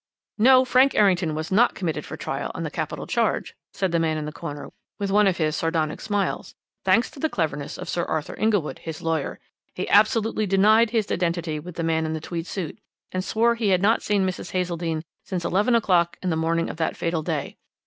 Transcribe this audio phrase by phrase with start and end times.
[0.39, 4.17] "No; Frank Errington was not committed for trial on the capital charge," said the man
[4.17, 8.05] in the corner with one of his sardonic smiles, "thanks to the cleverness of Sir
[8.05, 9.39] Arthur Inglewood, his lawyer.
[9.75, 12.79] He absolutely denied his identity with the man in the tweed suit,
[13.11, 14.53] and swore he had not seen Mrs.
[14.53, 17.57] Hazeldene since eleven o'clock in the morning of that fatal day.